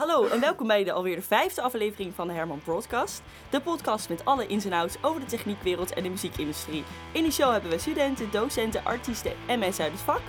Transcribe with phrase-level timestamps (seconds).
[0.00, 3.22] Hallo en welkom bij de alweer de vijfde aflevering van de Herman Broadcast.
[3.50, 6.84] De podcast met alle ins en outs over de techniekwereld en de muziekindustrie.
[7.12, 10.20] In die show hebben we studenten, docenten, artiesten en mensen uit het vak.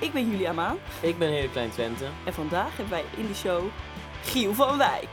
[0.00, 2.04] Ik ben Julia Maan Ik ben Hele Klein Twente.
[2.24, 3.62] en vandaag hebben wij in de show
[4.22, 5.08] Giel van Wijk.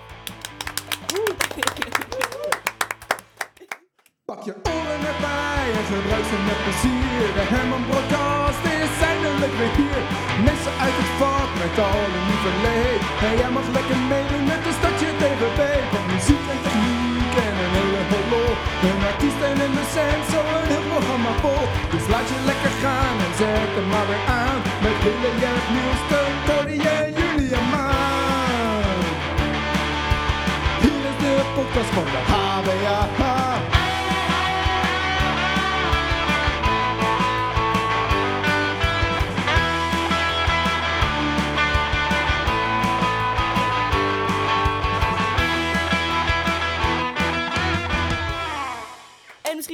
[4.26, 7.34] Pak je oren erbij en gebruik ze met plezier.
[7.34, 9.11] De Herman Broadcast is
[9.50, 10.02] weer hier.
[10.48, 13.02] Mensen uit het vak met al hun lieve leed.
[13.28, 15.62] En jij mag lekker meedoen met een stadje TVB.
[15.94, 18.58] Van muziek en techniek en een hele hoop.
[18.88, 21.66] Een artiest en een docent, zo een heel programma vol.
[21.94, 24.60] Dus laat je lekker gaan en zet hem maar weer aan.
[24.84, 29.04] Met Hille, Jerk, Niels, Teun, Cody en Julia Maan.
[30.84, 33.31] Hier is de podcast van de HBAH.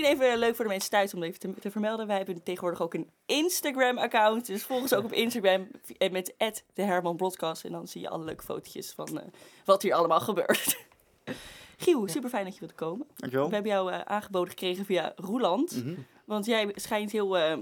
[0.07, 2.07] Even leuk voor de mensen thuis om even te, te vermelden.
[2.07, 4.45] Wij hebben tegenwoordig ook een Instagram-account.
[4.45, 6.33] Dus volg ons ook op Instagram en met
[6.73, 7.65] de Herman Broadcast.
[7.65, 9.25] En dan zie je alle leuke fotootjes van eh,
[9.65, 10.77] wat hier allemaal gebeurt.
[11.77, 13.07] Giel, super fijn dat je wilt komen.
[13.15, 13.47] Dankjewel.
[13.47, 15.83] We hebben jou eh, aangeboden gekregen via Roeland.
[15.83, 15.95] Mhm.
[16.25, 17.57] Want jij schijnt heel eh,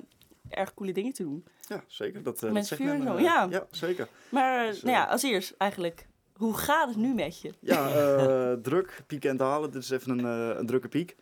[0.49, 1.45] erg coole dingen te doen.
[1.67, 2.23] Ja, zeker.
[2.23, 3.47] Dat, uh, Met dat zegt vuur en men, zo, ja.
[3.49, 4.07] Ja, zeker.
[4.29, 7.53] Maar Dus, nou ja, als eerst eigenlijk, hoe gaat het nu met je?
[7.59, 9.71] Ja, eh, druk, pieken en dalen.
[9.71, 11.15] Dit is even een, eh, een drukke piek.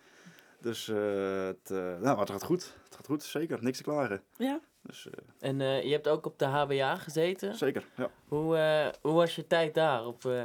[0.63, 2.73] Dus eh, het, eh, nou, maar het gaat goed.
[2.83, 3.63] Het gaat goed, zeker.
[3.63, 4.21] Niks te klagen.
[4.37, 4.59] Ja?
[4.81, 7.55] Dus eh, En eh, je hebt ook op de HBA gezeten.
[7.55, 8.09] zeker, ja.
[8.27, 10.05] Hoe, eh, hoe was je tijd daar?
[10.05, 10.41] Op, eh,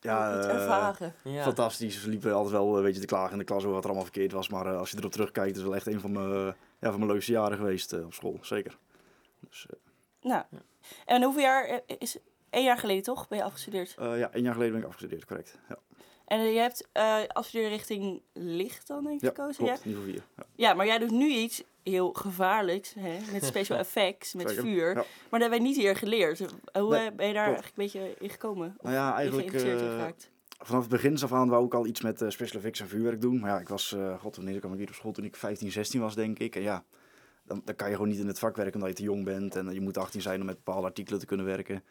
[0.00, 1.14] Ja, het eh, ervaren.
[1.24, 1.42] ja.
[1.42, 2.04] fantastisch.
[2.04, 4.04] We liepen altijd wel een beetje te klagen in de klas over wat er allemaal
[4.10, 4.48] verkeerd was.
[4.48, 6.30] Maar eh, als je erop terugkijkt, is het wel echt een van mijn,
[6.80, 8.38] ja, van mijn leukste jaren geweest op school.
[8.40, 8.78] Zeker.
[9.48, 9.76] Dus eh,
[10.30, 10.44] Nou,
[11.06, 12.18] en hoeveel jaar is...
[12.50, 13.94] Één jaar geleden toch, ben je afgestudeerd?
[13.98, 15.58] eh, ja, één jaar geleden ben ik afgestudeerd, correct.
[15.68, 15.78] Ja,
[16.32, 19.64] En eh, je hebt eh afstuderen richting licht dan denk ik ja gekozen?
[19.64, 19.70] Ja?
[19.70, 19.84] klopt.
[19.84, 20.14] Niveau 4.
[20.36, 20.44] Ja.
[20.54, 23.18] ja, maar jij doet nu iets heel gevaarlijks, hè?
[23.32, 24.88] met special effects, met Zeker, vuur.
[24.88, 24.94] ja.
[24.94, 26.38] Maar dat hebben wij niet hier geleerd.
[26.38, 27.62] Hoe Nee, eh, ben je daar klopt.
[27.62, 28.76] eigenlijk een beetje in gekomen?
[28.80, 29.50] Nou ja, eigenlijk...
[29.50, 30.30] geraakt?
[30.58, 33.40] Vanaf het begin af aan wou ik al iets met special effects en vuurwerk doen.
[33.40, 35.12] Maar ja, ik was, god, wanneer kwam ik hier op school?
[35.12, 36.56] Toen ik 15, 16 was, denk ik.
[36.56, 36.84] En ja,
[37.44, 39.56] dan, dan kan je gewoon niet in het vak werken omdat je te jong bent.
[39.56, 41.84] En je moet 18 zijn om met bepaalde artikelen te kunnen werken.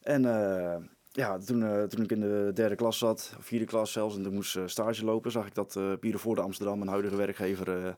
[0.00, 0.76] En eh,
[1.12, 4.22] ja, toen, eh, toen ik in de derde klas zat, of vierde klas zelfs, en
[4.22, 7.84] toen moest eh, stage lopen, zag ik dat eh Pierre de Amsterdam, mijn huidige werkgever,
[7.86, 7.92] eh,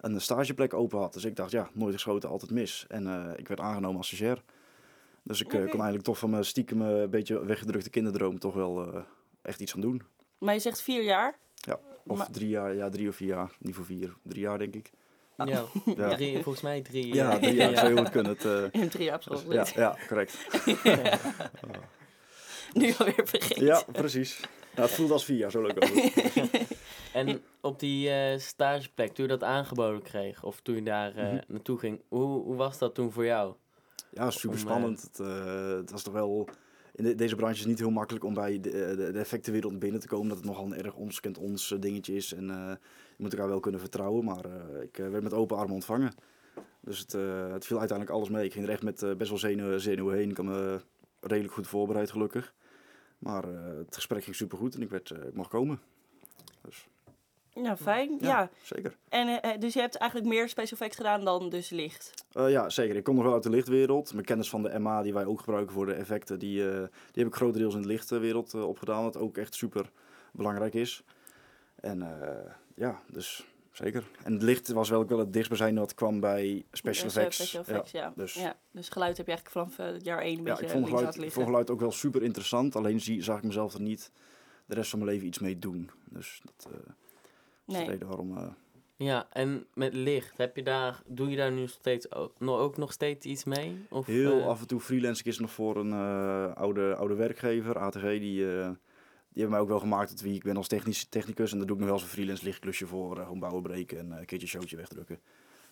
[0.00, 1.12] een stageplek open had.
[1.12, 2.84] Dus ik dacht, ja, nooit geschoten, altijd mis.
[2.88, 4.42] En eh, ik werd aangenomen als stagiair.
[5.22, 9.00] Dus ik kon eigenlijk toch van mijn stiekem een beetje weggedrukte kinderdroom toch wel eh,
[9.42, 10.02] echt iets aan doen.
[10.38, 11.38] Maar je zegt vier jaar.
[12.06, 13.50] Of Maar- drie jaar, ja, drie of vier jaar.
[13.58, 14.90] Niet voor vier, drie jaar denk ik.
[15.36, 15.64] ja.
[15.96, 17.14] Ja, Drie, volgens mij drie.
[17.14, 18.32] ja eh, drie jaar zou heel goed kunnen.
[18.32, 20.46] Het, eh, In drie jaar dus- ja, ja, correct.
[22.74, 23.64] Nu alweer vergeten.
[23.64, 24.40] Ja, precies.
[24.74, 25.90] Nou, het voelt als vier jaar, zo leuk ook.
[27.12, 31.24] En op die eh, stageplek, toen je dat aangeboden kreeg, of toen je daar eh,
[31.32, 31.40] Mhm.
[31.48, 33.54] naartoe ging, hoe, hoe was dat toen voor jou?
[34.10, 35.02] Ja, super spannend.
[35.02, 36.48] Het, eh, het was toch wel...
[36.94, 39.78] In de- deze branche is het niet heel makkelijk om bij de, de, de effectenwereld
[39.78, 40.28] binnen te komen.
[40.28, 42.32] Dat het nogal een erg ons kent ons dingetje is.
[42.34, 42.56] En eh,
[43.16, 44.24] je moet elkaar wel kunnen vertrouwen.
[44.24, 46.12] Maar eh, ik werd met open armen ontvangen.
[46.80, 48.44] Dus het, eh, het viel uiteindelijk alles mee.
[48.44, 50.30] Ik ging er echt met eh, best wel zenuwen, zenuwen heen.
[50.30, 50.80] Ik me
[51.20, 52.54] redelijk goed voorbereid, gelukkig.
[53.18, 55.80] Maar eh, het gesprek ging super goed en ik, werd, eh, ik mocht komen.
[56.62, 56.86] Dus
[57.52, 58.16] Ja, fijn.
[58.20, 58.28] Ja.
[58.28, 58.96] ja, zeker.
[59.08, 62.26] En eh, dus je hebt eigenlijk meer special effects gedaan dan dus licht.
[62.30, 62.96] Ja, zeker.
[62.96, 64.12] Ik kom nog wel uit de lichtwereld.
[64.12, 67.26] Mijn kennis van de MA, die wij ook gebruiken voor de effecten, die, die heb
[67.26, 69.02] ik grotendeels in de lichtwereld opgedaan.
[69.02, 69.90] Wat ook echt super
[70.32, 71.02] belangrijk is.
[71.74, 72.06] En
[72.74, 73.46] ja, dus
[73.84, 74.04] zeker.
[74.24, 77.36] En het licht was wel, ook wel het dichtstbijzijnde wat kwam bij special Dus, effects.
[77.36, 78.12] special effects, ja.
[78.16, 78.56] dus- ja.
[78.70, 81.16] Dus geluid heb je eigenlijk vanaf eh, jaar één een Ja, beetje ik vond geluid,
[81.22, 82.76] ik vond geluid ook wel super interessant.
[82.76, 84.12] Alleen zie, zag ik mezelf er niet
[84.66, 85.90] de rest van mijn leven iets mee doen.
[86.10, 86.78] Dus dat eh,
[87.66, 87.84] is Nee.
[87.84, 88.36] de reden waarom...
[88.36, 88.46] eh,
[88.96, 92.76] Ja, en met licht, heb je daar, doe je daar nu steeds ook, nog, ook
[92.76, 93.86] nog steeds iets mee?
[93.90, 97.78] Of, Heel af en toe freelance ik is nog voor een eh, oude, oude werkgever,
[97.78, 98.70] ATG, die, eh,
[99.38, 101.52] die hebben mij ook wel gemaakt tot wie ik ben als technisch, technicus.
[101.52, 103.98] En daar doe ik nog wel eens een freelance lichtklusje voor, eh, gewoon bouwen breken
[103.98, 105.20] en eh, een keertje een showtje wegdrukken.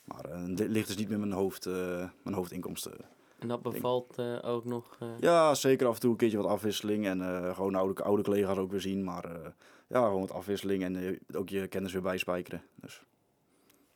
[0.05, 2.93] Maar eh, dit licht is niet meer mijn, hoofd, eh, mijn hoofdinkomsten.
[3.39, 4.97] En dat bevalt eh, ook nog.
[5.01, 8.23] eh, Ja, zeker af en toe een keertje wat afwisseling en eh, gewoon oude, oude
[8.23, 9.05] collega's ook weer zien.
[9.05, 9.51] Maar eh,
[9.89, 12.63] ja, gewoon wat afwisseling en eh, ook je kennis weer bijspijkeren.
[12.75, 13.03] Dus,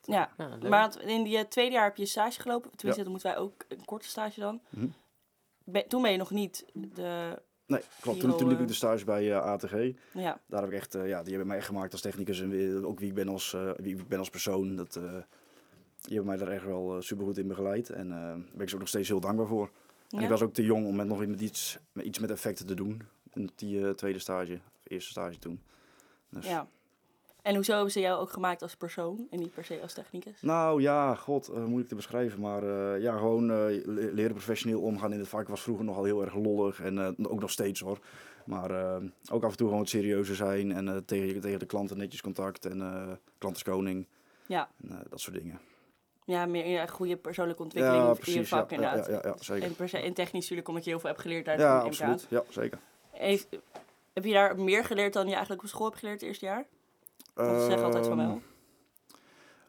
[0.01, 0.31] Ja.
[0.37, 0.57] ja.
[0.69, 2.71] Maar in die eh, tweede jaar heb je stage gelopen.
[2.75, 4.61] Tenminste, dan moeten wij ook een korte stage dan.
[5.63, 7.41] Ben- toen ben je nog niet de...
[7.71, 8.19] nee, klopt.
[8.19, 9.73] Toen, toen liep ik de stage bij eh, ATG.
[10.13, 12.85] Ja, Daar heb ik echt, eh, ja, die hebben mij echt gemaakt als technicus en
[12.85, 14.75] ook wie ik ben als, eh, wie ik ben als persoon.
[14.75, 18.67] Dat, die hebben mij daar echt wel super goed in begeleid en daar ben ik
[18.69, 19.69] ze ook nog steeds heel dankbaar voor.
[20.09, 22.65] En ik was ook te jong om met nog met iets, met iets met effecten
[22.65, 23.01] te doen.
[23.33, 25.61] in die tweede stage, of eerste stage toen.
[26.29, 26.45] Dus.
[26.45, 26.67] Ja.
[27.41, 30.41] En hoezo hebben ze jou ook gemaakt als persoon en niet per se als technicus?
[30.41, 32.39] Nou ja, god, eh, moeilijk te beschrijven.
[32.39, 36.03] Maar eh, ja, gewoon eh, le- leren professioneel omgaan in het vak was vroeger nogal
[36.03, 36.81] heel erg lollig.
[36.81, 37.99] En ook nog steeds hoor.
[38.45, 38.71] Maar
[39.31, 40.71] ook af en toe gewoon wat serieuzer zijn.
[40.71, 42.65] En tegen, tegen de klanten netjes contact.
[42.65, 44.07] En klantenskoning.
[44.45, 44.69] Ja.
[44.89, 45.59] En dat soort dingen.
[46.25, 49.07] Ja, meer ja, goede persoonlijke ontwikkeling in je vak ja, inderdaad.
[49.07, 49.63] Ja, ja, ja, zeker.
[49.63, 52.25] En, per se, en technisch natuurlijk omdat je heel veel hebt geleerd daar Ja, absoluut.
[52.29, 52.79] Ja, zeker.
[53.11, 53.47] Heeft,
[54.13, 56.65] heb je daar meer geleerd dan je eigenlijk op school hebt geleerd het eerste jaar?
[57.33, 58.41] Want ze zeggen altijd van Ehm, wel.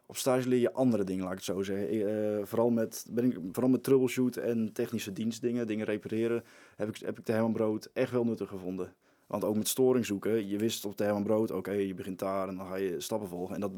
[0.05, 1.87] Op stage leer je andere dingen, laat ik het zo zeggen.
[1.89, 6.43] Eh, vooral, met, ben ik, vooral met troubleshoot en technische dienstdingen, dingen repareren,
[6.75, 8.93] heb ik, heb ik de Herman Brood echt wel nuttig gevonden.
[9.27, 12.47] Want ook met storing zoeken, je wist op de Herman Brood, oké, je begint daar
[12.47, 13.55] en dan ga je stappen volgen.
[13.55, 13.71] En dat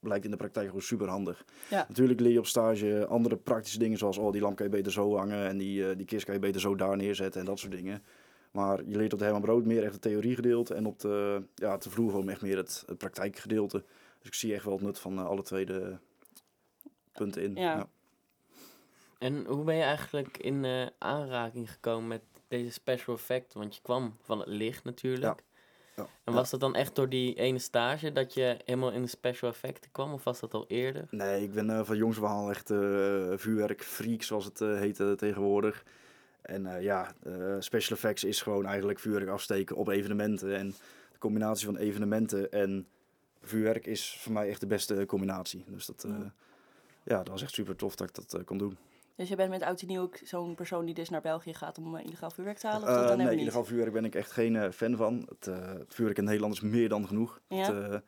[0.00, 1.44] blijkt in de praktijk gewoon super handig.
[1.70, 1.84] Ja.
[1.88, 4.92] Natuurlijk leer je op stage andere praktische dingen, zoals oh, die lamp kan je beter
[4.92, 7.58] zo hangen en die, eh, die kist kan je beter zo daar neerzetten en dat
[7.58, 8.02] soort dingen.
[8.54, 11.78] Maar je leert op de Herman Brood meer echt het theoriegedeelte en op de, ja,
[11.78, 13.84] te vloer gewoon echt meer het, het praktijkgedeelte.
[14.18, 15.96] Dus ik zie echt wel het nut van eh, alle twee de
[17.12, 17.54] punten in.
[17.54, 17.88] Ja.
[19.18, 23.52] En hoe ben je eigenlijk in eh, aanraking gekomen met deze special effect?
[23.54, 25.42] Want je kwam van het licht natuurlijk.
[25.96, 29.08] Ja, En was dat dan echt door die ene stage dat je helemaal in de
[29.08, 30.12] special effecten kwam?
[30.12, 31.06] Of was dat al eerder?
[31.10, 35.00] Nee, ik ben eh, van jongs af aan echt eh vuurwerkfreak, zoals het eh, heet
[35.00, 35.84] eh, tegenwoordig.
[36.44, 40.56] En eh, ja, eh, special effects is gewoon eigenlijk vuurwerk afsteken op evenementen.
[40.56, 40.74] En
[41.12, 42.86] de combinatie van evenementen en
[43.42, 45.64] vuurwerk is voor mij echt de beste combinatie.
[45.68, 46.10] Dus dat, eh,
[47.04, 47.16] Ja.
[47.16, 48.76] dat was echt super tof dat ik dat kon doen.
[49.16, 51.78] Dus je bent met oud en nieuw ook zo'n persoon die dus naar België gaat
[51.78, 52.88] om illegaal vuurwerk te halen?
[52.88, 55.28] Of dat dan nee, illegaal vuurwerk ben ik echt geen fan van.
[55.28, 55.44] Het,
[55.78, 57.40] het vuurwerk in Nederland is meer dan genoeg.
[57.48, 57.74] Ja?
[57.74, 58.02] Het,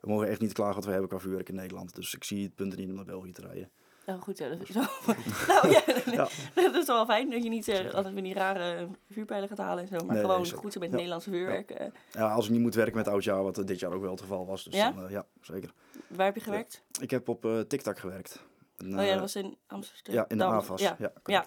[0.00, 1.94] we mogen echt niet klagen wat we hebben qua vuurwerk in Nederland.
[1.94, 3.70] Dus ik zie het punt er niet om naar België te rijden.
[4.08, 4.84] Oh, goed, ja, dat is wel...
[5.48, 5.82] nou ja,
[6.18, 6.28] Ja.
[6.54, 9.82] dat is wel fijn dat je niet eh, altijd van die rare vuurpijlen gaat halen
[9.82, 10.06] en zo.
[10.06, 10.94] Maar Nee, gewoon goed zo met Ja.
[10.94, 11.70] Nederlandse vuurwerk.
[11.70, 11.86] eh.
[12.12, 14.20] Ja, als ik niet moet werken met oudjaar, wat eh, dit jaar ook wel het
[14.20, 14.64] geval was.
[14.64, 14.90] Dus Ja?
[14.92, 15.72] dan, ja, zeker.
[16.06, 16.82] waar heb je gewerkt?
[17.00, 18.40] Ik heb op TikTok gewerkt.
[18.76, 20.14] En, oh ja, dat was in Amsterdam.
[20.14, 20.80] ja, in de AVAS.
[20.80, 20.96] Ja.
[20.98, 21.12] Ja.
[21.24, 21.44] Ja.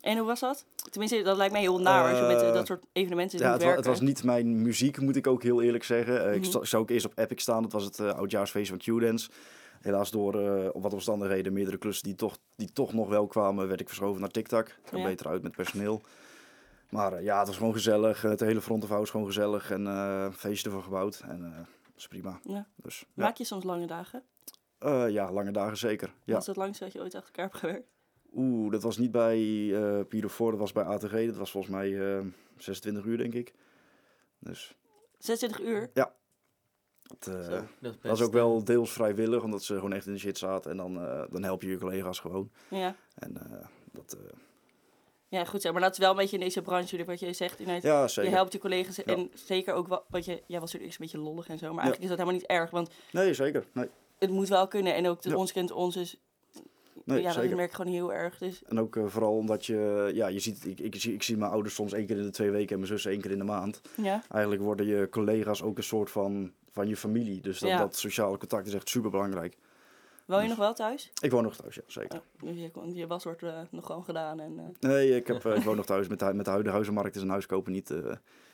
[0.00, 0.64] En hoe was dat?
[0.90, 3.62] Tenminste, dat lijkt mij heel naar als je met dat soort evenementen Ja, moet het,
[3.62, 3.90] wa- werken.
[3.90, 6.34] het was niet mijn muziek, moet ik ook heel eerlijk zeggen.
[6.34, 6.64] Ik Mhm.
[6.64, 7.62] zou ook eerst op Epic staan.
[7.62, 9.30] Dat was het oudjaarsfeest van Q-Dance.
[9.84, 13.68] Helaas door eh, op wat omstandigheden, meerdere klussen die toch, die toch nog wel kwamen,
[13.68, 14.66] werd ik verschoven naar TikTok.
[14.68, 15.06] Het kwam Ja.
[15.06, 16.00] beter uit met personeel.
[16.90, 18.22] Maar eh, ja, het was gewoon gezellig.
[18.22, 19.70] Het hele front of house gewoon gezellig.
[19.70, 21.22] En eh feesten voor gebouwd.
[21.28, 21.40] En
[21.86, 22.38] dat is prima.
[22.42, 22.66] Ja.
[22.76, 23.06] Dus, ja.
[23.24, 24.22] Maak je soms lange dagen?
[25.08, 26.14] Ja, lange dagen zeker.
[26.24, 26.34] Ja.
[26.34, 27.88] Was het langste dat je ooit achter elkaar hebt gewerkt?
[28.34, 29.38] Oeh, dat was niet bij
[29.74, 31.26] eh Pyrofor, dat was bij ATG.
[31.26, 32.24] Dat was volgens mij eh
[32.56, 33.54] 26 uur, denk ik.
[34.38, 34.76] Dus
[35.18, 35.90] 26 uur?
[37.20, 40.06] Eh, Zo, dat is was best, ook eh, wel deels vrijwillig, omdat ze gewoon echt
[40.06, 40.70] in de shit zaten.
[40.70, 42.50] En dan, eh, dan help je je collega's gewoon.
[42.68, 42.96] Ja.
[43.14, 44.36] En eh, dat, eh,
[45.28, 45.72] Ja, goed zo.
[45.72, 47.58] Maar dat is wel een beetje in deze branche, wat je zegt.
[47.58, 48.30] Inderdaad, ja, je zeker.
[48.32, 48.96] helpt je collega's.
[48.96, 49.02] Ja.
[49.04, 51.66] En zeker ook, wat, wat je, jij was natuurlijk eerst een beetje lollig en zo.
[51.66, 51.80] Maar Ja.
[51.82, 52.70] eigenlijk is dat helemaal niet erg.
[52.70, 53.64] Want Nee, zeker.
[53.72, 53.88] Nee,
[54.18, 54.94] het moet wel kunnen.
[54.94, 55.36] En ook de Ja.
[55.36, 55.94] ons kent ons.
[55.94, 56.16] Dus
[57.04, 58.38] nee ja, dat merk ik gewoon heel erg.
[58.38, 61.36] Dus En ook eh, vooral omdat je, ja, je ziet, ik, ik, zie, ik zie
[61.36, 63.38] mijn ouders soms één keer in de twee weken en mijn zus één keer in
[63.38, 63.80] de maand.
[63.96, 64.22] ja.
[64.30, 67.40] Eigenlijk worden je collega's ook een soort van, van je familie.
[67.40, 67.78] Dus dat, Ja.
[67.78, 69.56] dat sociale contact is echt super belangrijk.
[70.26, 71.10] Woon je Dus- nog wel thuis?
[71.20, 72.18] Ik woon nog thuis, ja, zeker.
[72.18, 74.40] Oh, dus je, kon- je was wordt eh, nog gewoon gedaan.
[74.40, 76.08] En, eh, Nee, ik, heb, eh, ik woon nog thuis.
[76.08, 78.12] Met de, met de huidige huizenmarkt is een huis kopen niet eh,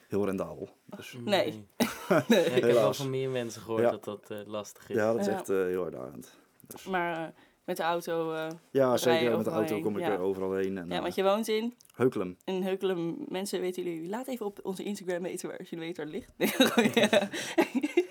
[0.08, 0.68] heel rendabel.
[0.96, 1.66] Dus, Nee.
[2.08, 3.90] Ja, ik heb wel van meer mensen gehoord Ja.
[3.90, 4.96] dat dat eh, lastig is.
[4.96, 5.32] ja, dat is Ja.
[5.32, 6.38] echt eh, heel uitdagend.
[6.66, 7.32] Dus, maar
[7.64, 8.32] met de auto...
[8.32, 9.36] eh, ja, je zeker.
[9.36, 10.10] Met de auto heen, kom ik ja.
[10.12, 10.78] er overal heen.
[10.78, 12.36] En, ja, want je woont in, Heukelum.
[12.44, 13.16] in Heukelen.
[13.28, 14.08] Mensen weten jullie...
[14.08, 17.28] Laat even op onze Instagram weten waar, als jullie weten waar het ligt.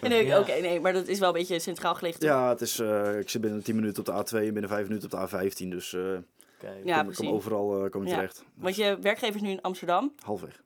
[0.08, 0.38] Nee.
[0.38, 2.20] Oké, nee, maar dat is wel een beetje centraal gelegen.
[2.20, 2.28] toch?
[2.28, 4.88] Ja, het is, eh, ik zit binnen 10 minuten op de A2 en binnen 5
[4.88, 5.68] minuten op de A15.
[5.68, 6.02] Dus eh
[6.58, 6.84] Kijk.
[6.84, 8.14] Ja, kom, overal eh, kom ik Ja.
[8.14, 8.36] terecht.
[8.36, 10.62] Dus, Want je werkgever is nu in Amsterdam, Halfweg.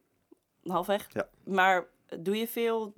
[0.67, 1.07] halfweg.
[1.13, 1.29] Ja.
[1.45, 1.87] Maar
[2.19, 2.95] doe je veel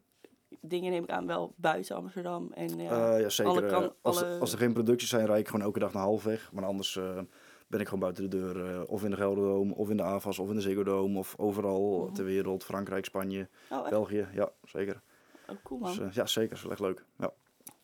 [0.60, 2.52] dingen, neem ik aan, wel buiten Amsterdam?
[2.54, 3.52] En, ja, Eh, ja, zeker.
[3.52, 6.02] alle kan- als, alle- als er geen producties zijn, rijd ik gewoon elke dag naar
[6.02, 6.50] halfweg.
[6.52, 7.18] Maar anders eh,
[7.66, 8.66] ben ik gewoon buiten de deur.
[8.74, 11.18] eh, of in de Gelderdoom, of in de AVAS, of in de Ziggo Dome.
[11.18, 12.14] Of overal Mhm.
[12.14, 12.64] ter wereld.
[12.64, 13.88] Frankrijk, Spanje, oh?
[13.88, 14.26] België.
[14.34, 15.02] Ja, zeker.
[15.52, 15.90] Oh, cool man.
[15.96, 16.48] Dus, eh, ja, zeker.
[16.48, 17.04] Dat is wel echt leuk.
[17.18, 17.30] Ja,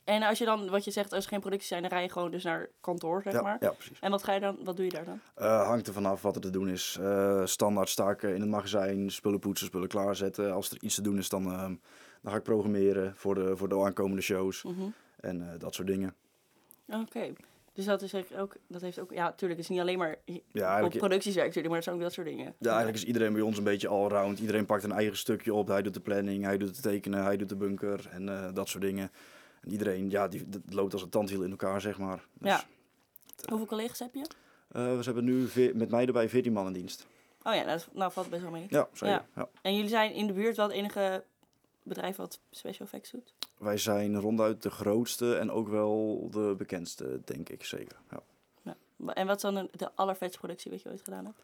[0.05, 2.09] En als je dan, wat je zegt, als er geen producties zijn, dan rij je
[2.11, 3.57] gewoon dus naar kantoor, zeg ja, maar.
[3.61, 3.99] ja precies.
[4.01, 5.21] En wat ga je dan, wat doe je daar dan?
[5.35, 6.99] Eh, hangt er vanaf wat er te doen is.
[7.01, 10.53] Eh, standaard sta ik eh, in het magazijn, spullen poetsen, spullen klaarzetten.
[10.53, 11.59] Als er iets te doen is, dan, eh,
[12.23, 14.89] dan ga ik programmeren voor de, voor de aankomende shows Mhm.
[15.21, 16.15] en dat soort dingen.
[16.87, 17.33] Oké.
[17.79, 20.17] Dus dat is eigenlijk ook, dat heeft ook, ja, natuurlijk, het is niet alleen maar
[20.53, 22.55] Ja, op natuurlijk, maar het zijn ook dat soort dingen.
[22.59, 24.39] ja, eigenlijk is iedereen bij ons een beetje allround.
[24.39, 25.69] Iedereen pakt een eigen stukje op.
[25.69, 28.69] Hij doet de planning, hij doet het tekenen, hij doet de bunker en eh, dat
[28.69, 29.11] soort dingen.
[29.61, 32.25] En iedereen, ja, die dat loopt als een tandwiel in elkaar, zeg maar.
[32.39, 32.65] Dus, Ja.
[33.49, 34.27] Hoeveel collega's heb je?
[34.69, 37.07] eh, we hebben nu met mij erbij 14 man in dienst.
[37.43, 38.67] Oh ja, nou, nou valt best wel mee.
[38.69, 39.15] Ja, zeker.
[39.15, 39.27] Ja.
[39.35, 39.49] Ja.
[39.63, 41.25] En jullie zijn in de buurt wel het enige
[41.83, 43.35] bedrijf wat special effects doet?
[43.59, 47.97] Wij zijn ronduit de grootste en ook wel de bekendste, denk ik zeker.
[48.11, 48.23] Ja.
[48.97, 51.43] Wa- En wat is dan de, allervetste productie wat je ooit gedaan hebt?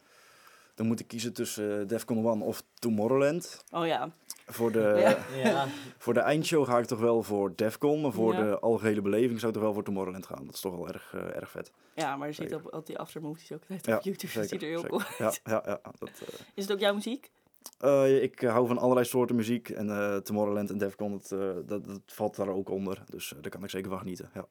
[0.75, 3.65] Dan moet ik kiezen tussen eh, Defcon One of Tomorrowland.
[3.71, 4.11] Oh ja,
[4.47, 5.49] Voor de, Ja.
[5.51, 5.67] Ja,
[5.99, 8.43] voor de eindshow ga ik toch wel voor Defcon, maar voor Ja.
[8.43, 10.45] de algehele beleving zou ik toch wel voor Tomorrowland gaan.
[10.45, 11.73] Dat is toch wel erg, eh, erg vet.
[11.95, 12.67] ja maar je ziet Zeker.
[12.67, 14.33] op, op die aftermovies ook altijd Ja, op YouTube.
[14.35, 14.91] Dat ziet er heel zeker.
[14.99, 15.41] cool uit.
[15.45, 15.81] Ja, ja, ja.
[15.99, 17.31] Dat, eh, Is het ook jouw muziek?
[17.79, 19.69] Eh, ik hou van allerlei soorten muziek.
[19.69, 23.03] En eh, Tomorrowland en Defcon, dat, eh, dat, dat valt daar ook onder.
[23.11, 24.31] Dus daar kan ik zeker van genieten.
[24.35, 24.47] Ja.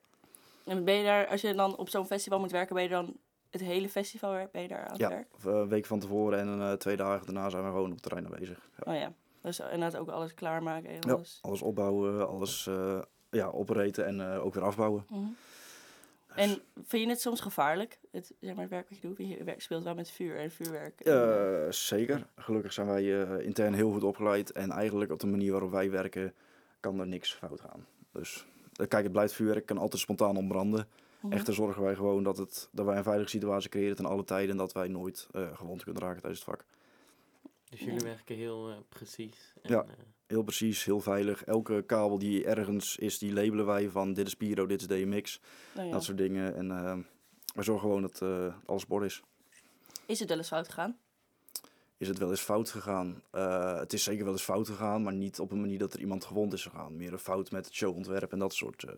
[0.64, 3.16] En ben je daar, als je dan op zo'n festival moet werken, ben je dan
[3.50, 5.28] het hele festival ben je daar aan het Ja, werk?
[5.44, 8.68] een week van tevoren en twee dagen daarna zijn we gewoon op het terrein aanwezig.
[8.84, 8.92] Ja.
[8.92, 11.38] Oh ja, dus inderdaad ook alles klaarmaken en Ja, alles.
[11.42, 12.68] alles opbouwen, alles
[13.30, 15.06] ja, operaten en ook weer afbouwen.
[15.08, 15.20] Mhm.
[16.36, 19.18] En vind je het soms gevaarlijk, het, zeg maar, het werk wat je doet?
[19.18, 21.00] Je speelt wel met vuur en vuurwerk.
[21.00, 22.26] Eh, zeker.
[22.36, 24.52] Gelukkig zijn wij eh, intern heel goed opgeleid.
[24.52, 26.34] En eigenlijk op de manier waarop wij werken
[26.80, 27.86] kan er niks fout gaan.
[28.12, 30.88] Dus eh, kijk, het blijft vuurwerk, kan altijd spontaan ontbranden.
[31.20, 31.32] Mhm.
[31.32, 34.50] Echter zorgen wij gewoon dat, het, dat wij een veilige situatie creëren ten alle tijden.
[34.50, 36.64] En dat wij nooit eh, gewond kunnen raken tijdens het vak.
[37.70, 38.04] dus jullie Ja.
[38.04, 39.52] werken heel precies.
[39.62, 39.84] En, Ja.
[40.34, 41.44] Heel precies, heel veilig.
[41.44, 45.40] Elke kabel die ergens is, die labelen wij van dit is Pyro, dit is DMX.
[45.74, 45.92] Nou ja.
[45.92, 46.56] Dat soort dingen.
[46.56, 46.98] En eh,
[47.54, 49.22] wij zorgen gewoon dat eh, alles bord is.
[50.06, 50.98] Is het wel eens fout gegaan?
[51.96, 53.22] Is het wel eens fout gegaan?
[53.30, 56.00] Eh, het is zeker wel eens fout gegaan, maar niet op een manier dat er
[56.00, 56.96] iemand gewond is gegaan.
[56.96, 58.92] Meer een fout met het showontwerp en dat soort eh,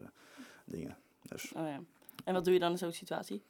[0.64, 0.96] dingen.
[1.22, 1.80] Dus, Oh ja.
[2.24, 3.42] En wat doe je dan in zo'n situatie?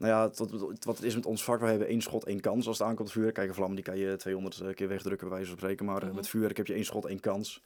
[0.00, 0.38] Nou ja, het-
[0.84, 3.06] wat, het is met ons vak, wij hebben één schot, één kans als het aankomt
[3.08, 3.34] op vuurwerk.
[3.36, 5.86] Kijk, een vlam die kan je 200 keer wegdrukken, bij wijze van spreken.
[5.86, 6.14] Maar eh, Mhm.
[6.16, 7.62] met vuurwerk heb je één schot, één kans.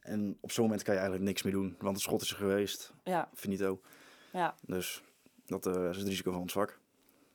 [0.00, 2.36] En op zo'n moment kan je eigenlijk niks meer doen, want het schot is er
[2.36, 2.92] geweest.
[3.04, 3.80] Ja, Finito.
[4.32, 4.54] ja.
[4.66, 5.02] Dus
[5.46, 6.78] dat eh, is het risico van ons vak.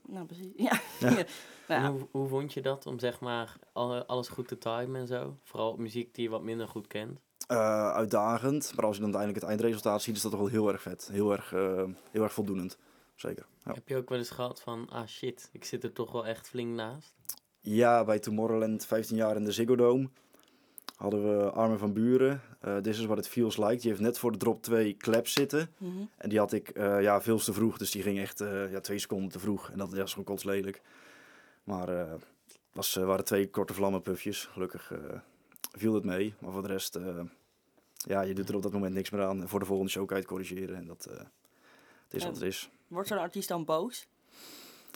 [0.08, 0.52] Nou, precies.
[0.68, 0.80] Ja.
[1.00, 1.10] Ja.
[1.10, 1.26] nou,
[1.68, 1.92] en ja.
[1.92, 5.38] hoe, hoe vond je dat om zeg maar alle- alles goed te timen en zo?
[5.44, 7.20] Vooral op muziek die je wat minder goed kent.
[7.48, 10.72] Eh, uitdagend, maar als je dan uiteindelijk het eindresultaat ziet, is dat toch wel heel
[10.72, 11.10] erg vet.
[11.12, 12.78] Heel erg, eh, heel erg voldoenend.
[13.16, 13.46] Zeker.
[13.66, 13.74] Ja.
[13.74, 16.48] Heb je ook wel eens gehad van, ah shit, ik zit er toch wel echt
[16.50, 17.14] flink naast?
[17.62, 20.10] Ja, bij Tomorrowland, 15 jaar in de Ziggo Dome,
[20.96, 22.42] hadden we Armin van Buren.
[22.60, 23.76] eh This is what it feels like.
[23.76, 25.70] Die heeft net voor de drop 2 claps zitten.
[25.78, 25.92] Mhm.
[26.18, 28.80] En die had ik eh, ja, veel te vroeg, dus die ging echt eh, ja,
[28.80, 29.70] twee seconden te vroeg.
[29.70, 30.82] En dat ja, is gewoon kotslelijk.
[31.64, 32.14] Maar eh
[32.72, 34.46] was, eh, waren twee korte vlammenpufjes.
[34.46, 35.00] Gelukkig eh,
[35.72, 36.34] viel het mee.
[36.40, 37.20] Maar voor de rest, eh,
[37.96, 39.42] ja, je doet er op dat moment niks meer aan.
[39.42, 40.76] En voor de volgende show kan je het corrigeren.
[40.76, 41.18] En dat, eh,
[42.04, 42.70] het is wat het is.
[42.88, 44.08] Wordt zo'n artiest dan boos?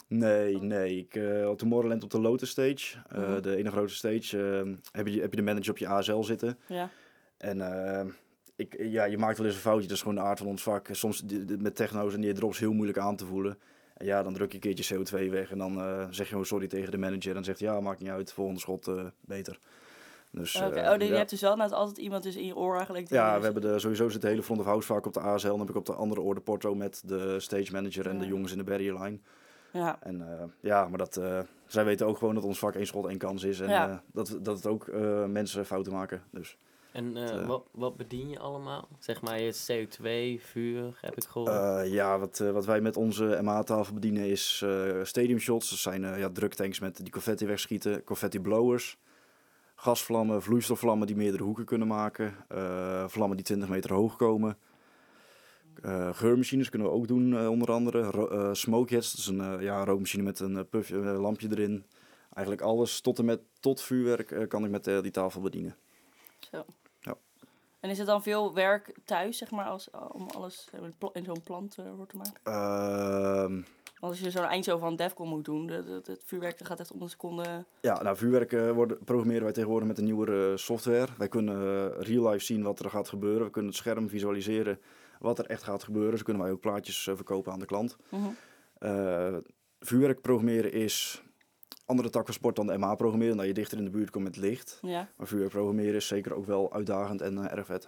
[0.07, 0.97] Nee, nee.
[0.97, 3.41] Ik, eh, op Tomorrowland op de Lotus Stage, eh, Mhm.
[3.41, 6.57] de ene grote stage, eh, heb, je, heb je de manager op je ASL zitten.
[6.67, 6.89] Ja.
[7.37, 7.57] En
[8.55, 10.63] ik, ja, je maakt wel eens een foutje, dat is gewoon de aard van ons
[10.63, 10.87] vak.
[10.91, 11.23] Soms
[11.59, 13.57] met techno's en die drops heel moeilijk aan te voelen.
[13.97, 15.73] En ja, dan druk je een keertje CO2 weg en dan
[16.09, 17.27] zeg je gewoon sorry tegen de manager.
[17.27, 18.91] En dan zegt hij, ja, maakt niet uit, volgende schot
[19.21, 19.59] beter.
[20.31, 22.75] Dus, eh, oh, nee, je hebt dus wel net altijd iemand dus in je oor
[22.75, 23.09] eigenlijk.
[23.09, 25.19] Ja, dus- we hebben de, sowieso zit de hele front of house vaak op de
[25.19, 25.47] ASL.
[25.47, 28.27] Dan heb ik op de andere oor de Porto met de stage manager en de
[28.27, 29.19] jongens in de barrier line.
[29.73, 29.97] Ja.
[30.01, 33.07] En eh, ja, maar dat, eh, zij weten ook gewoon dat ons vak één schot
[33.07, 33.59] één kans is.
[33.59, 33.89] En Ja.
[33.89, 36.23] eh, dat, dat het ook eh, mensen fouten maken.
[36.31, 36.57] Dus,
[36.91, 38.87] En Het, wat, wat bedien je allemaal?
[38.99, 41.49] Zeg maar je CO2, vuur, heb ik gehoord.
[41.51, 45.69] eh, ja, wat, eh, wat wij met onze MA-tafel bedienen is eh stadium shots.
[45.69, 48.97] Dat zijn ja, druktanks met die confetti wegschieten, confetti blowers.
[49.83, 52.35] Gasvlammen, vloeistofvlammen die meerdere hoeken kunnen maken.
[52.47, 54.57] eh, vlammen die 20 meter hoog komen.
[55.81, 58.01] Eh, geurmachines kunnen we ook doen, eh, onder andere.
[58.03, 61.85] Ro- smoke jets, dat is een ja, rookmachine met een puffje, lampje erin.
[62.33, 65.75] Eigenlijk alles tot en met tot vuurwerk kan ik met die tafel bedienen.
[66.51, 66.65] Zo.
[66.99, 67.15] Ja.
[67.79, 70.69] En is het dan veel werk thuis, zeg maar, als, om alles
[71.13, 72.39] in zo'n plant voor te maken?
[73.99, 77.01] Want als je zo'n eindshow van Defcon moet doen, het vuurwerk dat gaat echt om
[77.01, 77.65] een seconde.
[77.81, 81.07] Ja, nou, vuurwerk eh, worden, programmeren wij tegenwoordig met een nieuwere software.
[81.17, 83.43] Wij kunnen eh, real life zien wat er gaat gebeuren.
[83.45, 84.79] We kunnen het scherm visualiseren
[85.19, 86.17] wat er echt gaat gebeuren.
[86.17, 87.97] Zo kunnen wij ook plaatjes eh, verkopen aan de klant.
[88.09, 88.23] Mhm.
[88.79, 89.35] Eh,
[89.79, 91.23] vuurwerk programmeren is
[91.85, 94.23] andere tak van sport dan de MA programmeren, dat je dichter in de buurt komt
[94.23, 94.79] met licht.
[94.81, 95.07] Ja.
[95.15, 97.87] Maar vuurwerk programmeren is zeker ook wel uitdagend en eh, erg vet.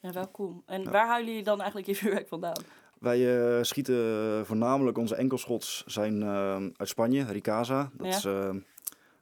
[0.00, 0.62] ja, wel cool.
[0.66, 0.90] En Ja.
[0.90, 2.62] waar halen jullie dan eigenlijk je vuurwerk vandaan?
[3.00, 7.90] Wij eh, schieten voornamelijk onze enkelschots zijn eh, uit Spanje, Ricasa.
[7.96, 8.16] Dat Ja.
[8.16, 8.50] is, eh,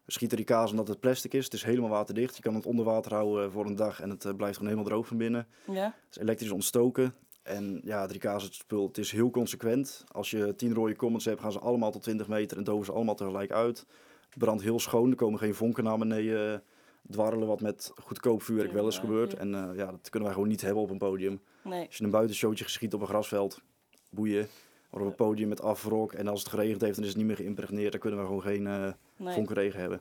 [0.05, 1.45] we schieten Ricasa omdat het plastic is.
[1.45, 2.37] Het is helemaal waterdicht.
[2.37, 4.91] Je kan het onder water houden voor een dag en het eh, blijft gewoon helemaal
[4.93, 5.47] droog van binnen.
[5.71, 5.85] Ja.
[5.85, 7.15] Het is elektrisch ontstoken.
[7.43, 10.05] En ja, het Ricasa spul, het is heel consequent.
[10.13, 12.93] Als je 10 rode comments hebt, gaan ze allemaal tot 20 meter en doven ze
[12.93, 13.87] allemaal tegelijk uit.
[14.29, 16.59] Het brandt heel schoon, er komen geen vonken naar beneden eh,
[17.11, 19.33] dwarrelen, wat met goedkoop vuurwerk wel gebeurd.
[19.33, 19.39] ja.
[19.39, 21.41] En eh, ja, dat kunnen wij gewoon niet hebben op een podium.
[21.63, 21.87] Nee.
[21.87, 23.61] Als je een buitenshowtje geschiet op een grasveld,
[24.11, 24.47] boeien.
[24.91, 27.27] Maar op het podium met afrok en als het geregend heeft, dan is het niet
[27.27, 27.91] meer geïmpregneerd.
[27.93, 29.35] Dan kunnen we gewoon geen eh Nee.
[29.35, 30.01] vonkenregen hebben.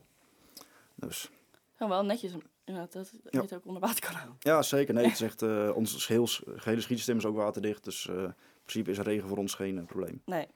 [0.95, 1.31] Dus
[1.75, 2.31] Gewoon wel netjes,
[2.65, 3.41] inderdaad, dat je Ja.
[3.41, 4.35] het ook onder water kan houden.
[4.39, 4.93] ja, zeker.
[4.93, 7.83] Nee, het is echt, eh, ons geheel, gehele schietsysteem is ook waterdicht.
[7.83, 8.33] Dus in
[8.65, 10.21] principe is regen voor ons geen probleem.
[10.25, 10.47] Nee.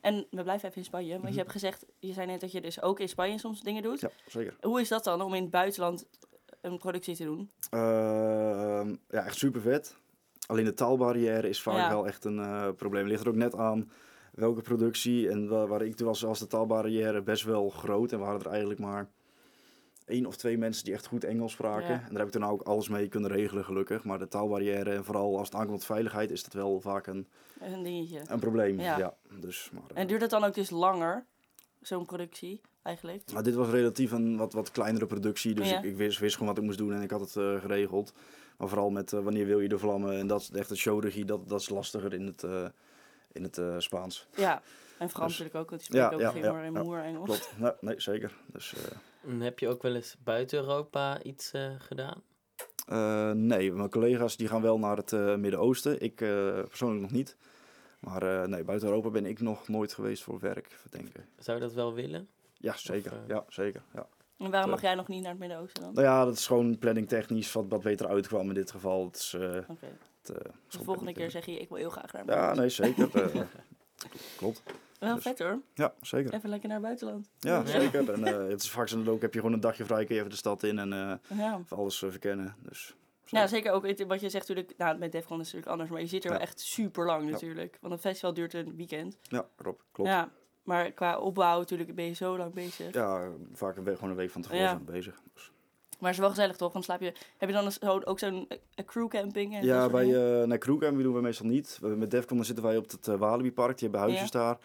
[0.00, 1.32] En we blijven even in Spanje, want Mhm.
[1.32, 4.00] je hebt gezegd, je zei net dat je dus ook in Spanje soms dingen doet.
[4.00, 4.56] Ja, zeker.
[4.60, 6.06] Hoe is dat dan om in het buitenland
[6.60, 7.50] een productie te doen?
[7.70, 9.96] Ehm, ja, echt super vet.
[10.46, 11.88] Alleen de taalbarrière is vaak Ja.
[11.88, 13.06] wel echt een eh, probleem.
[13.06, 13.90] Ligt er ook net aan
[14.32, 15.28] welke productie.
[15.30, 18.12] En wa- waar ik toen was, was de taalbarrière best wel groot.
[18.12, 19.08] En we hadden er eigenlijk maar
[20.08, 21.88] één of twee mensen die echt goed Engels spraken.
[21.88, 21.94] Ja.
[22.02, 24.04] En daar heb ik toen ook alles mee kunnen regelen, gelukkig.
[24.04, 27.26] Maar de taalbarrière, en vooral als het aankomt op veiligheid, is dat wel vaak een,
[27.60, 28.20] Een dingetje.
[28.26, 28.80] een probleem.
[28.80, 28.98] Ja.
[28.98, 29.14] Ja.
[29.40, 31.24] dus, maar, eh, En duurt het dan ook dus langer,
[31.80, 33.32] zo'n productie, eigenlijk?
[33.32, 35.78] Maar dit was relatief een wat, wat kleinere productie, dus Ja.
[35.78, 38.12] ik, ik wist, wist gewoon wat ik moest doen en ik had het eh, geregeld.
[38.56, 41.24] Maar vooral met eh, wanneer wil je de vlammen en dat is echt de showregie,
[41.24, 42.66] dat, dat is lastiger in het, eh,
[43.32, 44.26] in het eh, Spaans.
[44.36, 44.62] Ja.
[44.98, 47.24] En Frans Dus- natuurlijk ook, want die spreken Ja, ook ja, geen ja, moer Engels.
[47.24, 48.32] Klopt, nee, nee zeker.
[48.52, 48.80] Dus, eh,
[49.28, 52.22] En heb je ook wel eens buiten Europa iets eh, gedaan?
[52.86, 56.28] eh, nee, mijn collega's die gaan wel naar het eh, Midden-Oosten, ik eh,
[56.68, 57.36] persoonlijk nog niet.
[58.00, 61.28] Maar eh, nee, buiten Europa ben ik nog nooit geweest voor werk, verdenken.
[61.38, 62.28] Zou je dat wel willen?
[62.54, 63.12] Ja, zeker.
[63.26, 63.82] ja, zeker.
[63.94, 64.06] Ja.
[64.38, 65.92] En waarom mag jij nog niet naar het Midden-Oosten dan?
[65.94, 69.04] Nou ja, dat is gewoon planning technisch wat, wat beter uitkwam in dit geval.
[69.04, 70.26] Het is, eh, het,
[70.68, 73.14] de volgende keer zeg je, ik wil heel graag naar het Ja, nee, zeker.
[73.34, 73.40] eh,
[74.36, 74.62] klopt.
[74.98, 75.60] Wel dus- vet hoor.
[75.74, 76.34] Ja, zeker.
[76.34, 77.30] Even lekker naar het buitenland.
[77.38, 78.12] Ja, zeker.
[78.12, 80.20] En eh, het is vaak zo ook heb je gewoon een dagje vrij, kun je
[80.20, 81.60] even de stad in en eh, Ja.
[81.68, 82.56] alles eh, verkennen.
[82.62, 85.70] Dus, Ja, zeker ook het- wat je zegt natuurlijk, nou met Defcon is het natuurlijk
[85.70, 87.78] anders, maar je zit er wel echt super lang natuurlijk.
[87.80, 89.18] Want een festival duurt een weekend.
[89.22, 89.82] Ja, klopt.
[89.92, 90.10] klopt.
[90.10, 90.28] Ja,
[90.62, 92.94] maar qua opbouw natuurlijk ben je zo lang bezig.
[92.94, 95.20] Ja, vaak een week, gewoon een week van tevoren zijn bezig.
[95.34, 95.50] Dus.
[95.98, 96.72] Maar het is wel gezellig toch?
[96.72, 99.54] Dan slaap je, heb je dan zo, ook zo'n eh, crew camping?
[99.54, 100.06] En Ja, bij
[100.40, 101.78] uh, nee, crewcamp doen we meestal niet.
[101.82, 104.58] Met Defcon dan zitten wij op het uh, Walibi Park, die hebben huisjes daar.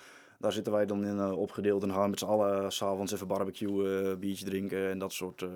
[0.44, 3.12] Daar zitten wij dan in eh, opgedeeld en gaan met z'n allen eh, s s'avonds
[3.14, 5.42] even barbecue, eh biertje drinken en dat soort...
[5.42, 5.50] eh,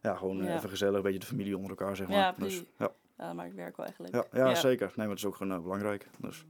[0.00, 0.56] ja, gewoon Ja.
[0.56, 2.16] even gezellig, een beetje de familie onder elkaar, zeg maar.
[2.16, 4.12] Ja, dus, ja, Ja, dat maakt werk wel echt leuk.
[4.12, 4.86] ja, ja, zeker.
[4.86, 6.08] Nee, maar dat is ook gewoon belangrijk.
[6.18, 6.44] Dus,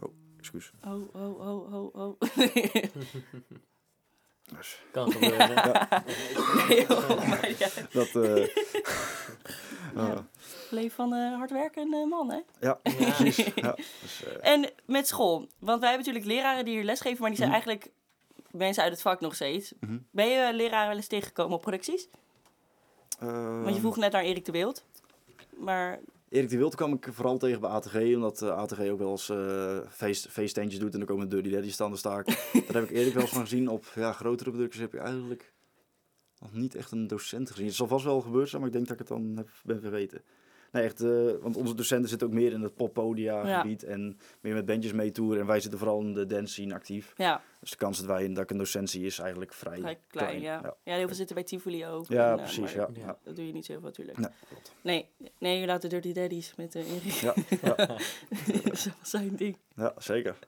[0.00, 0.72] oh, excuus.
[0.86, 2.20] Oh, oh, oh, oh, oh.
[4.56, 5.48] Dus, Kan gebeuren.
[6.68, 7.68] nee, joh, maar ja.
[7.92, 8.46] dat, eh,
[9.94, 10.12] Ja.
[10.12, 10.18] eh,
[10.70, 12.36] Leef van een hardwerkende man, hè?
[12.36, 12.90] ja, Ja.
[13.14, 13.54] precies.
[13.54, 13.72] Ja,
[14.02, 15.48] dus, eh, En met school.
[15.58, 17.58] Want wij hebben natuurlijk leraren die hier lesgeven, maar die zijn Mhm.
[17.60, 17.90] eigenlijk
[18.50, 19.72] mensen uit het vak nog steeds.
[19.80, 19.98] Mhm.
[20.10, 22.08] Ben je leraren wel eens tegengekomen op producties?
[23.18, 24.84] Want je ehm, vroeg net naar Erik de Wild.
[25.56, 29.10] Maar Erik de Wild kwam ik vooral tegen bij ATG, omdat eh, ATG ook wel
[29.10, 32.26] eens eh feest, feeststeentjes doet en dan komen Dirty Daddy staan, sta ik.
[32.52, 33.68] Daar heb ik Erik wel eens van gezien.
[33.68, 35.52] Op ja, grotere producties heb ik eigenlijk
[36.38, 37.66] nog niet echt een docent gezien.
[37.66, 39.80] Het zal vast wel gebeurd zijn, maar ik denk dat ik het dan heb, ben
[39.80, 40.22] vergeten.
[40.74, 41.10] Nee, echt, eh,
[41.40, 43.60] want onze docenten zitten ook meer in het poppodia Ja.
[43.60, 45.40] gebied en meer met bandjes meetoeren.
[45.40, 47.12] En wij zitten vooral in de dance scene actief.
[47.16, 49.98] ja, Dus de kans dat, wij, dat ik een docent zie is eigenlijk vrij, vrij
[50.08, 50.60] klein, ja.
[50.62, 50.74] ja.
[50.84, 50.94] ja.
[50.94, 52.06] heel veel zitten bij Tivoli ook.
[52.08, 52.88] Ja, En, eh, precies, ja.
[53.22, 54.18] Dat doe je niet zoveel natuurlijk.
[54.18, 54.72] Nee, klopt.
[54.80, 55.08] Nee,
[55.38, 57.12] nee, je laat de Dirty Daddies met uh, Erik.
[57.12, 57.74] Ja, ja,
[58.64, 59.56] dat is wel zijn ding.
[59.76, 60.38] ja, zeker.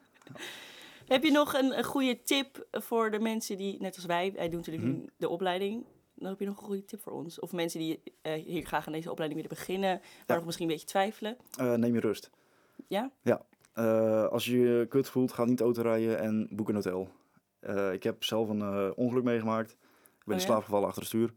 [1.06, 4.48] Heb je nog een, een goede tip voor de mensen die, net als wij, wij
[4.48, 4.96] doen natuurlijk Mhm.
[5.16, 5.84] de opleiding.
[6.16, 7.38] Dan heb je nog een goede tip voor ons.
[7.40, 10.34] Of mensen die eh, hier graag aan deze opleiding willen beginnen, maar Ja.
[10.34, 11.36] nog misschien een beetje twijfelen.
[11.58, 12.30] Eh, neem je rust.
[12.88, 13.10] Ja?
[13.72, 17.08] Eh, als je je kut voelt, ga niet auto rijden en boek een hotel.
[17.92, 19.70] Ik heb zelf een ongeluk meegemaakt.
[19.70, 19.76] Ik
[20.24, 20.52] ben Oh in ja?
[20.52, 21.32] slaap gevallen achter het stuur.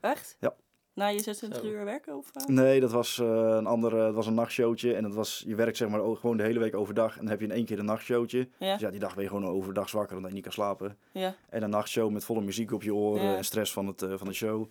[0.00, 0.36] Echt?
[0.40, 0.54] Ja.
[0.94, 1.76] Na je 26 Zo.
[1.76, 2.16] uur werken?
[2.16, 2.46] Of, eh?
[2.46, 3.26] Nee, dat was eh,
[3.58, 4.94] een andere, het was een nachtshowtje.
[4.94, 7.12] En dat was, je werkt zeg maar o- gewoon de hele week overdag.
[7.12, 8.48] En dan heb je in één keer een nachtshowtje.
[8.58, 8.72] Ja?
[8.72, 10.96] Dus ja, die dag ben je gewoon overdag zwakker omdat je niet kan slapen.
[11.12, 11.34] Ja.
[11.48, 13.36] En een nachtshow met volle muziek op je oren Ja.
[13.36, 14.70] en stress van, het, eh, van de show.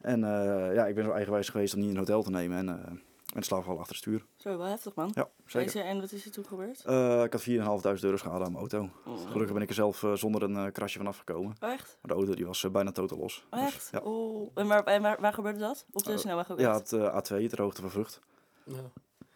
[0.00, 2.56] En eh, ja, ik ben zo eigenwijs geweest om niet een hotel te nemen.
[2.68, 3.00] En
[3.44, 4.24] slaap gevallen achter het stuur.
[4.36, 5.10] Zo, wel heftig man.
[5.14, 5.72] Ja, zeker.
[5.72, 6.84] Deze, en wat is er toen gebeurd?
[6.84, 8.90] Eh, ik had 4.500 euro schade aan mijn auto.
[9.06, 9.26] Oh.
[9.30, 11.56] Gelukkig ben ik er zelf eh, zonder een eh, krasje van afgekomen.
[11.60, 11.98] Oh, echt?
[12.02, 13.44] Maar de auto die was bijna totaal los.
[13.50, 13.88] Oh, Dus, echt?
[13.92, 13.98] ja.
[13.98, 14.50] Oh.
[14.54, 15.84] En, waar, en waar, waar gebeurde dat?
[15.92, 18.20] Op de snelweg ook ja, het eh, A2, ter hoogte van Vught.
[18.64, 18.74] Ja.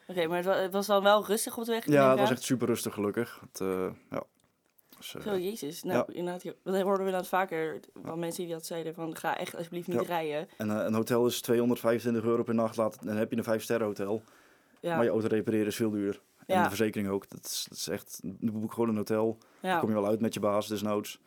[0.07, 1.87] Oké, maar het wa- het was dan wel rustig op de weg?
[1.87, 3.41] Ja, het was echt super rustig gelukkig.
[3.51, 4.23] Het, eh, ja.
[5.01, 5.83] Dus, Zo, jezus.
[5.83, 9.39] Nou, inderdaad, ja, dat hoorden we inderdaad vaker van mensen die dat zeiden van ga
[9.39, 10.07] echt alsjeblieft niet Ja.
[10.07, 10.49] rijden.
[10.57, 12.77] en eh, een hotel is 225 euro per nacht.
[12.77, 14.23] Laat, dan heb je een 5 sterren hotel.
[14.81, 16.21] Ja, Maar je auto repareren is veel duur.
[16.47, 17.29] En de verzekering ook.
[17.31, 19.39] Dat is, dat is echt, boek gewoon een hotel.
[19.61, 21.21] Dan kom je wel uit met je baas, desnoods.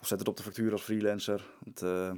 [0.00, 1.44] Of zet het op de factuur als freelancer.
[1.64, 2.12] Het, eh,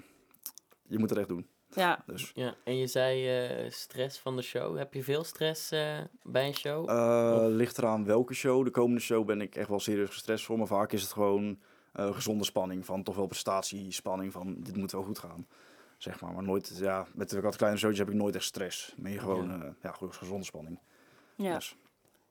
[0.86, 1.46] je moet het echt doen.
[1.74, 2.02] Ja.
[2.06, 2.32] Dus.
[2.34, 2.54] ja.
[2.64, 4.78] En je zei eh, stress van de show.
[4.78, 6.90] Heb je veel stress eh, bij een show?
[6.90, 8.64] Eh, ligt eraan welke show.
[8.64, 10.58] De komende show ben ik echt wel serieus gestrest voor.
[10.58, 11.58] Maar vaak is het gewoon
[11.92, 12.84] eh, gezonde spanning.
[12.84, 14.32] Van toch wel prestatiespanning.
[14.32, 15.46] Van dit moet wel goed gaan.
[15.96, 16.32] Zeg maar.
[16.32, 18.94] Maar nooit, ja, met de wat kleine showtjes heb ik nooit echt stress.
[18.96, 20.78] Meer gewoon, ja gewoon gezonde spanning.
[21.36, 21.54] ja.
[21.54, 21.76] Dus,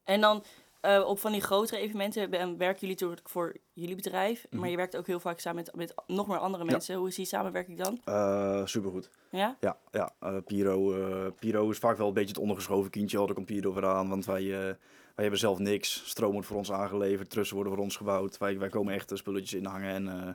[0.04, 0.44] En dan
[0.84, 4.46] eh, op van die grotere evenementen ben- werken jullie natuurlijk voor jullie bedrijf.
[4.50, 4.60] Mhm.
[4.60, 6.96] Maar je werkt ook heel vaak samen met, met nog meer andere mensen.
[6.96, 8.02] Hoe is die samenwerking dan?
[8.04, 9.10] Eh, supergoed.
[9.30, 9.58] Ja?
[9.60, 13.18] Ja, ja eh, Piro, Piro is vaak wel een beetje het ondergeschoven kindje.
[13.18, 14.78] Daar komt Piro weer aan, want wij, wij
[15.16, 16.10] hebben zelf niks.
[16.10, 18.38] Stroom wordt voor ons aangeleverd, trussen worden voor ons gebouwd.
[18.38, 20.34] Wij, wij komen echt de spulletjes inhangen en eh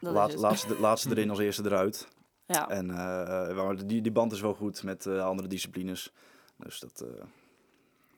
[0.00, 2.08] Dat laat, laatste, laatste erin als eerste eruit.
[2.46, 2.68] Ja.
[2.68, 6.12] En die, die band is wel goed met andere disciplines.
[6.56, 7.04] Dus dat,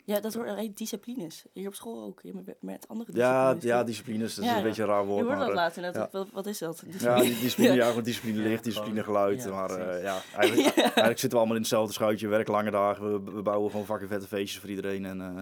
[0.05, 1.45] ja, dat hoort hey, disciplines.
[1.53, 2.21] Hier op school ook.
[2.23, 3.65] je Met, met andere ja, disciplines.
[3.79, 4.67] ja, disciplines, dat Ja, is een ja.
[4.69, 5.21] beetje een raar Je woord.
[5.25, 5.95] hoorde dat maar, eh, later net.
[5.95, 6.09] ja.
[6.13, 6.83] Wat, wat is dat?
[6.99, 9.43] Ja, die discipline, ja, gewoon discipline Ja, licht, discipline geluid.
[9.43, 12.27] ja, maar eh, ja, eigenlijk, eigenlijk zitten we allemaal in hetzelfde schuitje.
[12.27, 15.05] We werken lange dagen, we, we bouwen gewoon fucking vette feestjes voor iedereen.
[15.05, 15.35] En eh,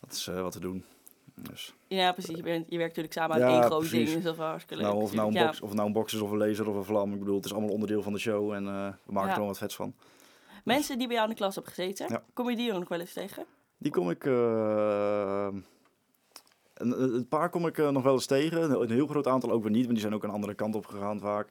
[0.00, 0.84] dat is eh, wat we doen.
[1.34, 2.36] Dus, Ja, precies.
[2.36, 3.98] Je, bent, je werkt natuurlijk samen aan Ja, één groot precies.
[4.04, 4.14] ding.
[4.14, 4.92] Dus dat is wel hartstikke leuk.
[4.92, 5.60] nou, of, nou een natuurlijk.
[5.60, 7.12] box, of nou een box is of een laser of een vlam.
[7.12, 8.52] Ik bedoel, het is allemaal onderdeel van de show.
[8.52, 9.26] En eh, we maken Ja.
[9.26, 9.94] er gewoon wat vets van.
[9.96, 10.60] Ja.
[10.64, 12.22] Mensen die bij jou in de klas hebben gezeten, Ja.
[12.32, 13.44] kom je die ook nog wel eens tegen?
[13.80, 14.24] Die kom ik...
[14.24, 15.48] eh,
[16.74, 18.80] een, een paar kom ik eh, nog wel eens tegen.
[18.80, 19.80] Een, heel groot aantal ook weer niet.
[19.82, 21.48] Want die zijn ook een andere kant op gegaan vaak.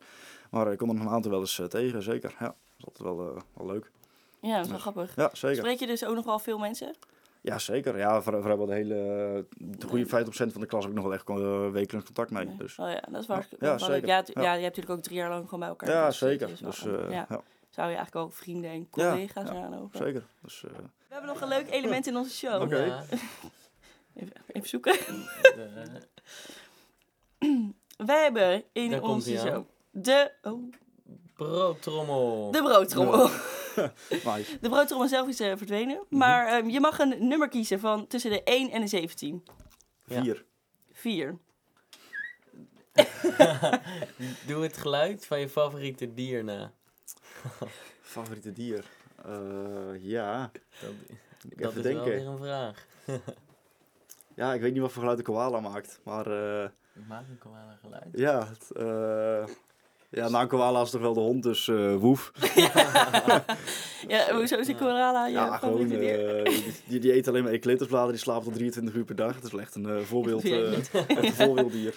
[0.51, 2.35] Maar ik kom er nog een aantal wel eens eh, tegen, zeker.
[2.39, 3.91] Ja, dat is altijd wel, wel leuk.
[4.41, 4.81] Ja, dat is wel Ja.
[4.81, 5.15] grappig.
[5.15, 5.57] Ja, zeker.
[5.57, 6.95] Spreek je dus ook nog wel veel mensen?
[7.41, 7.97] Ja, zeker.
[7.97, 9.45] Ja, voor de hele...
[9.57, 12.55] De goede 50% van de klas heb ik nog wel echt eh, wekelijks contact mee.
[12.57, 12.77] Dus.
[12.77, 13.75] Oh ja, dat is wel, Ja.
[13.79, 14.23] Ja, Ja.
[14.25, 16.49] ja, je hebt natuurlijk ook drie jaar lang gewoon bij elkaar Ja, zeker.
[16.61, 17.27] dus ja.
[17.69, 19.95] Ja, Zou je eigenlijk ook vrienden en Ja, collega's ja, ook?
[19.95, 20.23] zeker.
[20.41, 22.61] Dus, eh, We hebben nog een leuk element in onze show.
[22.61, 22.83] Oké.
[22.83, 23.03] Ja,
[24.15, 24.93] Even, even zoeken.
[25.41, 26.07] de-
[27.97, 29.47] Wij hebben in Daar onze aan.
[29.47, 30.71] show de, oh,
[31.33, 32.51] broodtrommel.
[32.51, 33.29] de broodtrommel.
[34.35, 34.57] nice.
[34.61, 35.95] De broodtrommel zelf is eh, verdwenen.
[36.09, 36.17] Mhm.
[36.17, 39.43] Maar ehm, je mag een nummer kiezen van tussen de 1 en de 17.
[40.05, 40.21] Ja.
[40.21, 40.45] Vier.
[40.91, 41.37] 4.
[44.47, 46.73] Doe het geluid van je favoriete dier na.
[48.01, 48.83] Favoriete dier?
[49.25, 49.31] Eh,
[49.99, 50.51] ja.
[50.81, 50.91] Dat,
[51.57, 52.03] dat is denken.
[52.05, 52.85] wel weer een vraag.
[54.35, 55.99] Ja, ik weet niet wat voor geluid de koala maakt.
[56.03, 56.69] Maar eh,
[57.07, 58.03] Maak een koala geluid.
[58.11, 59.53] ja, het, eh,
[60.09, 61.65] ja, nou, een koala is toch wel de hond, dus
[61.97, 62.31] woef.
[64.07, 66.43] Ja, hoezo is een koala je Ja, gewoon, eh,
[66.87, 69.35] die, die eet alleen maar eucalyptusbladeren, die slaapt tot 23 uur per dag.
[69.35, 71.95] Het is wel echt een eh, voorbeeld, echt een voorbeelddier.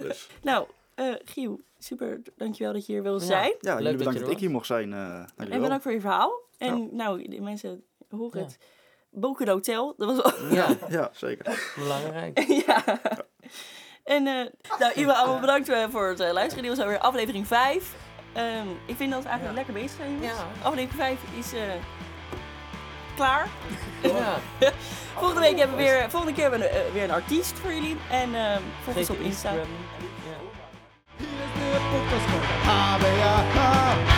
[0.00, 0.66] Dus, Nou,
[0.98, 3.26] eh Giel, super dankjewel dat je hier wilde Ja.
[3.26, 3.54] zijn.
[3.60, 4.92] ja, jullie dat bedankt je dat, ik hier mocht zijn.
[4.92, 6.40] eh En bedankt voor je verhaal.
[6.58, 8.44] En nou, de mensen horen Ja.
[8.46, 8.58] het.
[9.10, 10.52] Boken Hotel, dat was wel...
[10.54, 11.72] Ja, Ja, zeker.
[11.76, 12.38] belangrijk.
[12.66, 12.84] ja.
[14.04, 14.46] En eh
[14.78, 16.62] nou, jullie allemaal bedankt voor het luisteren.
[16.64, 17.94] Dit was alweer aflevering 5.
[18.32, 19.64] Ehm, ik vind dat we eigenlijk Ja.
[19.64, 20.10] lekker bezig zijn.
[20.12, 20.32] jongens.
[20.38, 20.46] Ja.
[20.68, 21.60] Aflevering 5 is eh,
[23.16, 23.48] klaar.
[24.02, 24.38] Ja.
[25.18, 27.96] Volgende week hebben we weer, volgende keer hebben we weer een artiest voor jullie.
[28.10, 29.50] En ehm volg ons op je Insta.
[29.50, 29.76] Instagram.
[31.78, 31.84] Ja.
[31.90, 32.00] Hier
[34.12, 34.17] is